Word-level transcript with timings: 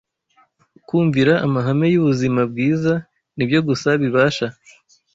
Kumvira 0.87 1.33
amahame 1.45 1.85
y’ubuzima 1.93 2.41
bwiza 2.51 2.93
ni 3.35 3.43
byo 3.49 3.59
gusa 3.67 3.89
bibasha 4.01 4.47